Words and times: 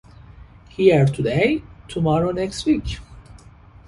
Here 0.69 1.05
Today, 1.05 1.61
Tomorrow 1.87 2.31
Next 2.31 2.65
Week! 2.65 2.97